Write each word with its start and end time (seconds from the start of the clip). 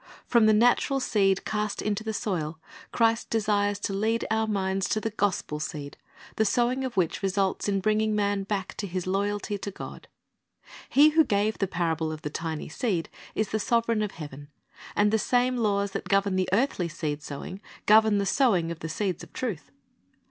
From 0.25 0.47
the 0.47 0.51
natural 0.53 0.99
seed 0.99 1.45
cast 1.45 1.79
into 1.79 2.03
the 2.03 2.11
soil, 2.11 2.59
Christ 2.91 3.29
desires 3.29 3.77
to 3.81 3.93
lead 3.93 4.25
our 4.31 4.47
minds 4.47 4.89
to 4.89 4.99
the 4.99 5.11
gospel 5.11 5.59
seed, 5.59 5.95
the 6.37 6.43
sowing 6.43 6.83
of 6.83 6.97
which 6.97 7.21
results 7.21 7.69
in 7.69 7.81
bringing 7.81 8.15
man 8.15 8.41
back 8.41 8.73
to 8.77 8.87
his 8.87 9.05
loyalty 9.05 9.59
to 9.59 9.69
God. 9.69 10.07
He 10.89 11.09
who 11.09 11.23
gave 11.23 11.59
the 11.59 11.67
parable 11.67 12.11
of 12.11 12.23
the 12.23 12.31
tiny 12.31 12.67
seed 12.67 13.09
is 13.35 13.49
the 13.49 13.59
Sovereign 13.59 14.01
of 14.01 14.13
heaven, 14.13 14.47
and 14.95 15.11
the 15.11 15.19
same 15.19 15.55
laws 15.57 15.91
that 15.91 16.09
govern 16.09 16.43
earthly 16.51 16.89
seed 16.89 17.21
sowing 17.21 17.61
govern 17.85 18.17
the 18.17 18.25
sowing 18.25 18.71
of 18.71 18.79
the 18.79 18.89
seeds 18.89 19.21
of 19.21 19.31
truth. 19.33 19.69